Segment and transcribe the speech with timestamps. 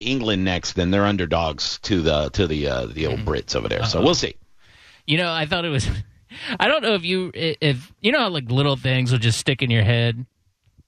[0.00, 3.84] England next, then they're underdogs to the to the uh, the old Brits over there.
[3.84, 4.04] So Uh-huh.
[4.06, 4.34] we'll see.
[5.06, 5.88] You know, I thought it was.
[6.60, 9.62] I don't know if you if you know how like little things will just stick
[9.62, 10.26] in your head.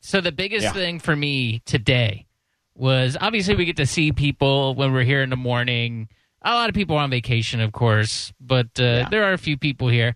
[0.01, 0.73] So the biggest Yeah.
[0.73, 2.27] thing for me today
[2.75, 6.09] was obviously we get to see people when we're here in the morning.
[6.43, 9.09] A lot of people are on vacation, of course, but uh, Yeah.
[9.11, 10.15] there are a few people here.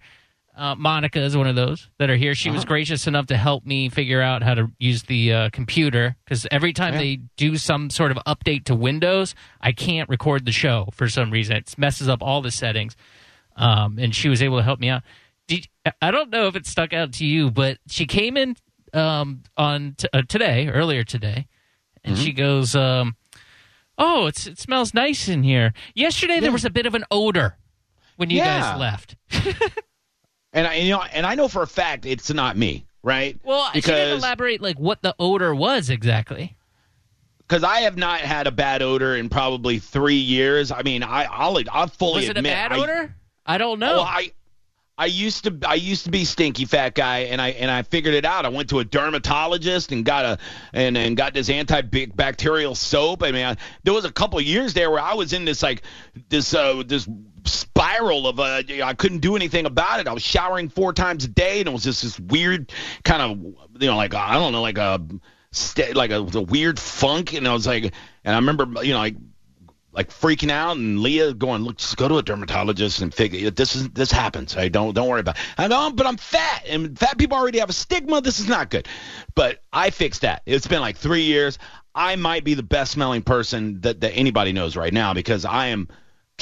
[0.54, 2.34] Uh, Monica is one of those that are here.
[2.34, 2.68] She was Uh-huh.
[2.68, 6.74] gracious enough to help me figure out how to use the uh, computer because every
[6.74, 7.00] time Yeah.
[7.00, 11.30] they do some sort of update to Windows, I can't record the show for some
[11.30, 11.56] reason.
[11.56, 12.96] It messes up all the settings
[13.56, 15.02] um, and she was able to help me out.
[15.48, 15.68] Did,
[16.02, 18.56] I don't know if it stuck out to you, but she came in
[18.92, 21.46] um, on t- uh, today, earlier today,
[22.04, 22.24] and Mm-hmm.
[22.24, 23.16] she goes, um,
[23.96, 27.56] "Oh, it's, it smells nice in here." Yesterday there was a bit of an odor
[28.16, 28.60] when you Yeah.
[28.60, 29.16] guys left.
[30.52, 33.38] And I, you know, and I know for a fact it's not me, right?
[33.42, 36.56] Well, she didn't elaborate like what the odor was exactly.
[37.38, 40.70] because I have not had a bad odor in probably three years.
[40.70, 43.14] I mean, I I'll I'll fully Was it a admit bad I- odor?
[43.46, 43.96] I don't know.
[43.96, 44.32] Well, I
[44.98, 48.14] I used to I used to be stinky fat guy, and I and I figured
[48.14, 48.44] it out.
[48.44, 50.38] I went to a dermatologist and got a
[50.74, 53.22] and and got this antibacterial soap.
[53.22, 55.82] I mean, I, there was a couple years there where I was in this like
[56.28, 57.08] this uh this
[57.92, 60.08] spiral of uh I couldn't do anything about it.
[60.08, 62.72] I was showering four times a day, and it was just this weird
[63.04, 65.00] kind of you know like I don't know like a
[65.94, 67.84] like a, a weird funk, and I was like,
[68.24, 69.16] and I remember you know like
[69.92, 73.76] like freaking out and Leah going, look, just go to a dermatologist and figure this
[73.76, 74.56] is this happens.
[74.56, 75.36] I don't don't worry about.
[75.36, 75.42] It.
[75.58, 78.20] I know, but I'm fat and fat people already have a stigma.
[78.20, 78.88] This is not good.
[79.34, 80.42] But I fixed that.
[80.46, 81.58] It's been like three years.
[81.94, 85.66] I might be the best smelling person that, that anybody knows right now because I
[85.66, 85.88] am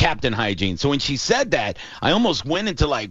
[0.01, 0.79] Captain Hygiene.
[0.79, 3.11] So when she said that, I almost went into like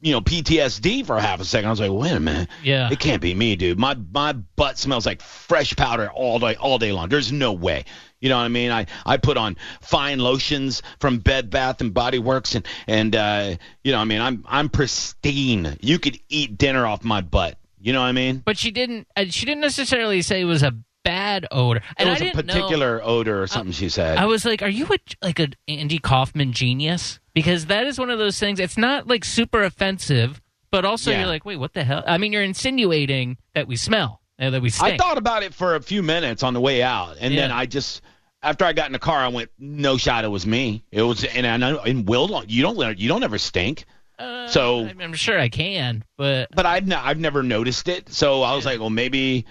[0.00, 1.66] you know PTSD for half a second.
[1.66, 2.48] I was like, wait a minute.
[2.62, 2.88] Yeah.
[2.90, 3.78] It can't be me, dude.
[3.78, 7.10] My my butt smells like fresh powder all day all day long.
[7.10, 7.84] There's no way.
[8.20, 8.70] You know what I mean?
[8.70, 13.56] I, I put on fine lotions from Bed Bath and Body Works and and uh,
[13.84, 15.76] you know I mean I'm I'm pristine.
[15.82, 17.58] You could eat dinner off my butt.
[17.82, 18.38] You know what I mean?
[18.44, 19.08] but she didn't.
[19.14, 20.72] Uh, she didn't necessarily say it was a
[21.04, 21.80] bad odor.
[21.96, 24.18] And it was I a didn't know- particular odor or something she said.
[24.18, 28.10] I was like, "Are you a, like an Andy Kaufman genius?" Because that is one
[28.10, 28.60] of those things.
[28.60, 30.40] It's not like super offensive,
[30.70, 31.20] but also Yeah.
[31.20, 34.62] you're like, "Wait, what the hell?" I mean, you're insinuating that we smell, uh, that
[34.62, 34.94] we Stink.
[34.94, 37.66] I thought about it for a few minutes on the way out, and then I
[37.66, 38.02] just
[38.42, 41.24] after I got in the car, I went, "No shot, it was me." It was,
[41.24, 43.84] and I know, and Will, you don't, you don't ever stink.
[44.18, 48.42] Uh, so- I'm, sure I can, but But I've, n- I've never noticed it, so
[48.42, 49.46] I was like, well, maybe,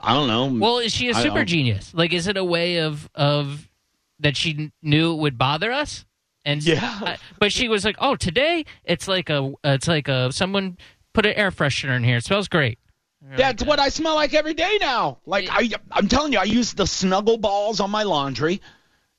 [0.00, 0.46] I don't know.
[0.60, 1.92] well, is she a super genius?
[1.94, 3.68] Like, is it a way of of
[4.18, 6.04] that she knew it would bother us?
[6.44, 6.78] And Yeah.
[6.82, 10.78] I- but she was like, "Oh, today it's like a it's like a someone
[11.12, 12.16] put an air freshener in here.
[12.16, 12.78] It smells great."
[13.36, 15.18] That's what I smell like every day now.
[15.26, 18.62] Like I, I'm telling you, I use the snuggle balls on my laundry.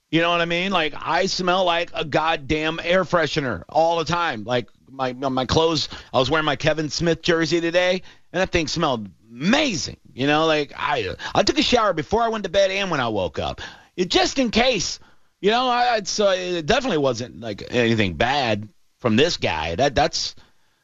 [0.09, 0.71] You know what I mean?
[0.71, 4.43] Like I smell like a goddamn air freshener all the time.
[4.43, 5.87] Like my my clothes.
[6.11, 8.01] I was wearing my Kevin Smith jersey today,
[8.33, 9.97] and that thing smelled amazing.
[10.13, 12.99] You know, like I I took a shower before I went to bed and when
[12.99, 13.61] I woke up,
[13.95, 14.99] it, just in case.
[15.39, 18.69] You know, I, uh, it definitely wasn't like anything bad
[18.99, 19.73] from this guy.
[19.73, 20.35] That that's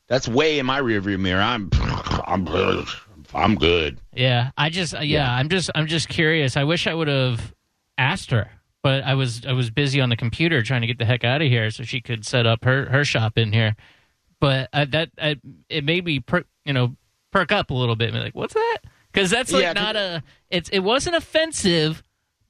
[0.07, 1.41] that's way in my rearview mirror.
[1.41, 1.69] I'm
[2.25, 2.47] I'm
[3.35, 3.99] I'm good.
[4.15, 5.31] Yeah, I just uh, yeah, Yeah.
[5.31, 6.57] I'm just I'm just curious.
[6.57, 7.53] I wish I would have
[7.99, 8.49] asked her,
[8.81, 11.43] but I was I was busy on the computer trying to get the heck out
[11.43, 13.75] of here so she could set up her her shop in here.
[14.39, 15.35] But uh, that uh,
[15.69, 16.95] it made me per, you know
[17.37, 18.09] perk up a little bit.
[18.09, 18.77] and be like, what's that?
[19.11, 22.03] Because that's like Yeah, not a it's it wasn't offensive,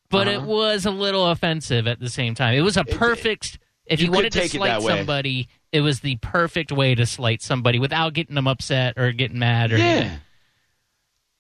[0.10, 0.48] but it Uh-huh.
[0.48, 2.54] was a little offensive at the same time.
[2.56, 3.60] It was a perfect.
[3.86, 4.98] If you you, wanted to it slight way.
[4.98, 9.40] somebody, it was the perfect way to slight somebody without getting them upset or getting
[9.40, 10.18] mad or Yeah.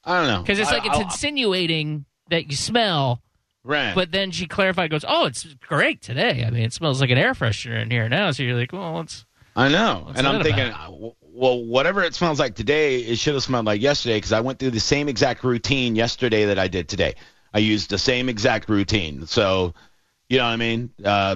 [0.05, 0.41] I don't know.
[0.41, 3.21] because it's I- like it's I- insinuating that you smell,
[3.63, 3.93] right.
[3.93, 6.45] but then she clarified, goes, "Oh, it's great today.
[6.45, 9.01] I mean, it smells like an air freshener in here now." So you're like, "Well,
[9.01, 9.25] it's
[9.55, 10.71] I know, and I'm thinking,
[11.37, 14.57] well, whatever it smells like today, it should have smelled like yesterday because I went
[14.57, 17.15] through the same exact routine yesterday that I did today.
[17.53, 19.73] I used the same exact routine, so
[20.29, 20.89] you know what I mean.
[21.03, 21.35] Uh,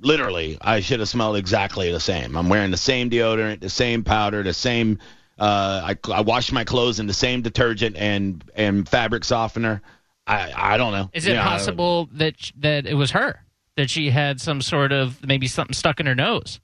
[0.00, 2.36] literally, I should have smelled exactly the same.
[2.36, 4.98] I'm wearing the same deodorant, the same powder, the same.
[5.38, 9.80] Uh, I I washed my clothes in the same detergent and and fabric softener.
[10.26, 11.10] I I don't know.
[11.14, 13.44] is it You know, possible that that it was her
[13.76, 16.60] that she had some sort of maybe something stuck in her nose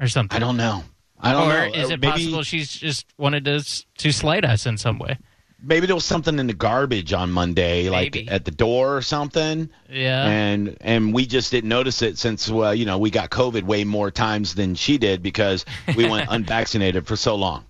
[0.00, 0.84] or something?" I don't know.
[1.20, 1.74] I don't or know.
[1.74, 3.62] is Uh, it maybe- possible she's just wanted to
[3.98, 5.18] to slight us in some way?
[5.60, 8.28] maybe there was something in the garbage on Monday, like Maybe.
[8.28, 12.72] at the door or something, Yeah, and and we just didn't notice it since well,
[12.72, 15.64] you know, we got COVID way more times than she did because
[15.96, 17.64] we went unvaccinated for so long.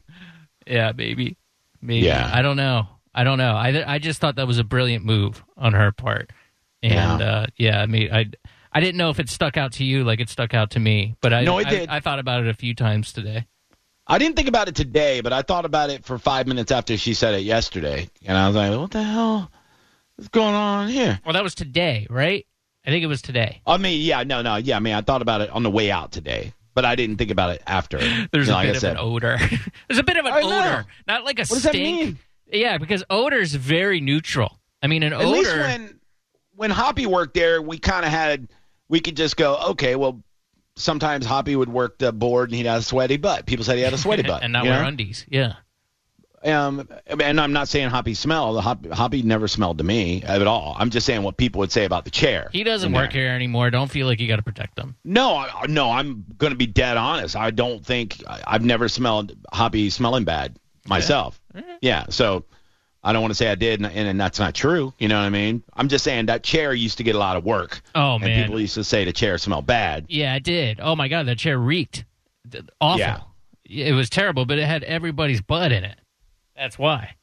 [0.66, 1.38] yeah, maybe,
[1.80, 2.04] maybe.
[2.04, 2.30] Yeah.
[2.30, 2.86] I don't know.
[3.14, 3.54] I don't know.
[3.54, 6.30] I I just thought that was a brilliant move on her part.
[6.82, 7.26] And Yeah.
[7.26, 8.26] uh, yeah, I mean, I
[8.72, 11.16] I didn't know if it stuck out to you like it stuck out to me,
[11.20, 11.88] but I No, it I- did.
[11.88, 13.46] I, thought about it a few times today.
[14.06, 16.96] I didn't think about it today, but I thought about it for five minutes after
[16.96, 19.50] she said it yesterday, and I was like, "What the hell
[20.18, 22.46] is going on here?" Well, that was today, right?
[22.86, 23.60] I think it was today.
[23.66, 24.76] I mean, yeah, no, no, yeah.
[24.76, 27.30] I mean, I thought about it on the way out today, but I didn't think
[27.30, 27.98] about it after.
[28.32, 29.36] There's You know, a like bit of an odor.
[29.88, 31.74] There's a bit of an odor, not like a What does stink.
[32.00, 32.18] that mean?
[32.50, 34.58] Yeah, because odor is very neutral.
[34.82, 35.88] I mean, an At odor.
[36.58, 38.48] When Hoppy worked there, we kind of had
[38.88, 40.20] we could just go, okay, well,
[40.74, 43.46] sometimes Hoppy would work the board and he'd have a sweaty butt.
[43.46, 44.88] People said he had a sweaty butt, and not wear know?
[44.88, 45.24] undies.
[45.28, 45.54] Yeah.
[46.44, 46.88] Um,
[47.20, 48.60] and I'm not saying Hoppy smelled.
[48.60, 50.74] Hoppy, Hoppy never smelled to me at all.
[50.78, 52.48] I'm just saying what people would say about the chair.
[52.52, 53.22] He doesn't work there.
[53.26, 53.70] here anymore.
[53.70, 54.96] Don't feel like you got to protect them.
[55.04, 57.36] No, I, no, I'm going to be dead honest.
[57.36, 61.40] I don't think I- I've never smelled Hoppy smelling bad myself.
[61.80, 62.44] Yeah, so
[63.08, 64.92] I don't want to say I did, and, and that's not true.
[64.98, 65.62] You know what I mean?
[65.72, 67.80] I'm just saying that chair used to get a lot of work.
[67.94, 68.44] Oh and man.
[68.44, 70.04] people used to say the chair smelled bad.
[70.10, 70.78] Yeah, it did.
[70.78, 72.04] Oh my god, that chair reeked.
[72.82, 73.00] Awful.
[73.00, 73.20] Yeah.
[73.64, 75.98] It was terrible, but it had everybody's butt in it.
[76.54, 77.14] That's why.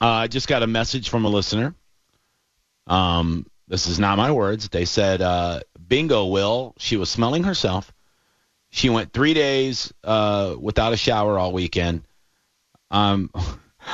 [0.00, 1.74] Uh, I just got a message from a listener.
[2.86, 4.68] Um, this is not my words.
[4.68, 7.92] They said, uh, "Bingo, Will." She was smelling herself.
[8.70, 12.02] She went three days uh, without a shower all weekend.
[12.92, 13.30] Um,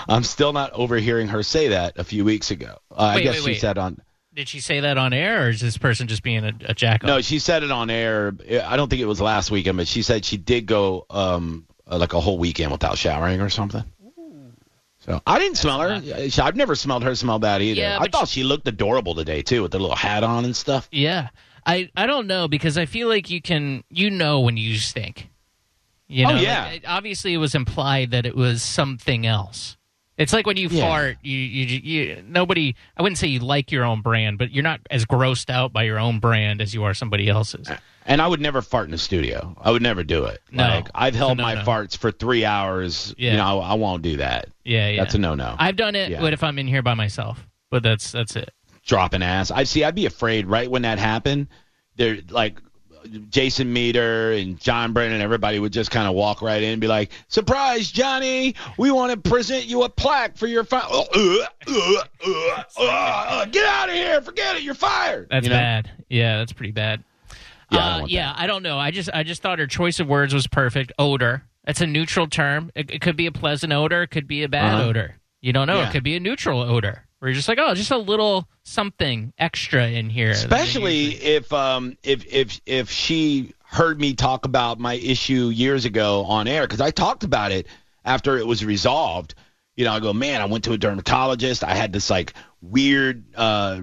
[0.09, 2.79] I'm still not overhearing her say that a few weeks ago.
[2.91, 3.61] Uh, I guess wait, she wait.
[3.61, 4.01] said on.
[4.35, 7.03] Did she say that on air, or is this person just being a, a jack
[7.03, 8.33] No, she said it on air.
[8.65, 11.99] I don't think it was last weekend, but she said she did go um, uh,
[11.99, 13.83] like a whole weekend without showering or something.
[15.01, 16.03] So I didn't smell her.
[16.43, 17.81] I've never smelled her smell bad either.
[17.81, 20.87] Yeah, I thought she looked adorable today too, with the little hat on and stuff.
[20.93, 21.29] Yeah.
[21.65, 25.31] I, I don't know because I feel like you can you know when you stink.
[26.07, 26.67] You Oh, know, yeah.
[26.67, 29.77] like, obviously, it was implied that it was something else.
[30.19, 30.83] It's like when you Yeah.
[30.83, 32.75] fart, you, you you nobody.
[32.97, 35.85] I wouldn't say you like your own brand, but you're not as grossed out by
[35.85, 37.69] your own brand as you are somebody else's.
[37.69, 39.57] Uh, and I would never fart in the studio.
[39.61, 40.43] I would never do it.
[40.51, 40.65] No.
[40.65, 41.61] Like I've held No, my no.
[41.63, 43.15] farts for three hours.
[43.17, 43.31] Yeah.
[43.31, 44.49] You know, I, I won't do that.
[44.65, 45.03] Yeah, yeah.
[45.03, 45.55] That's a no-no.
[45.57, 46.21] I've done it, Yeah.
[46.21, 48.51] but if I'm in here by myself, but that's that's it.
[48.85, 49.51] dropping ass.
[49.53, 49.85] I see.
[49.85, 51.47] I'd be afraid right when that happened.
[51.97, 52.61] There, like
[53.31, 56.87] Jason Meter and John Brennan, everybody would just kind of walk right in and be
[56.87, 58.55] like, "Surprise, Johnny!
[58.79, 60.83] We want to present you a plaque for your fire.
[60.91, 64.21] Uh, uh, uh, uh, uh, get out of here!
[64.23, 64.63] Forget it.
[64.63, 65.29] You're fired.
[65.31, 65.57] That's You know?
[65.57, 65.91] bad.
[66.09, 67.03] Yeah, that's pretty bad.
[67.71, 68.35] Yeah, I don't uh, yeah.
[68.37, 68.79] I don't know.
[68.79, 70.93] I just I just thought her choice of words was perfect.
[70.99, 71.43] Odor.
[71.65, 72.73] That's a neutral term.
[72.75, 74.03] It, it could be a pleasant odor.
[74.03, 74.85] It could be a bad Uh-huh.
[74.89, 75.17] odor.
[75.43, 75.77] You don't know.
[75.77, 75.89] Yeah.
[75.89, 77.05] It could be a neutral odor.
[77.19, 80.31] Where you're just like, oh, just a little something extra in here.
[80.31, 86.25] Especially if um if if if she heard me talk about my issue years ago
[86.25, 87.67] on air because I talked about it
[88.05, 89.35] after it was resolved.
[89.77, 91.65] You know, I go, man, I went to a dermatologist.
[91.65, 93.81] I had this like weird uh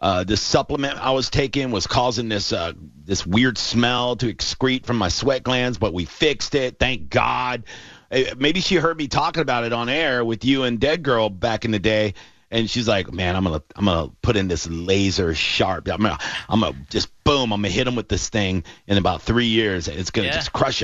[0.00, 2.72] uh this supplement I was taking was causing this uh
[3.04, 6.78] this weird smell to excrete from my sweat glands, but we fixed it.
[6.78, 7.64] Thank God.
[8.10, 11.28] Uh, Maybe she heard me talking about it on air with you and Dead Girl
[11.28, 12.14] back in the day
[12.50, 15.88] and she's like, "Man, I'm gonna I'm gonna put in this laser sharp.
[15.88, 16.18] I'm gonna
[16.48, 17.52] I'm gonna just boom.
[17.52, 19.88] I'm gonna hit him with this thing in about three years.
[19.88, 20.34] It's gonna Yeah.
[20.34, 20.78] just crush